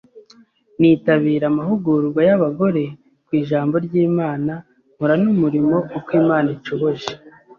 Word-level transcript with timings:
nitabira 0.79 1.45
amahugurwa 1.51 2.21
y’abagore 2.29 2.83
ku 3.25 3.31
ijambo 3.41 3.75
ry’Imana 3.85 4.53
nkora 4.95 5.15
n’umurimo 5.23 5.77
uko 5.97 6.09
Imana 6.21 6.47
inshoboje. 6.55 7.09